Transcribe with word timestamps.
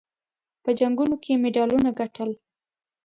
په 0.63 0.69
جنګونو 0.79 1.15
کې 1.23 1.29
یې 1.33 1.39
مډالونه 1.43 1.89
ګټل. 1.99 2.31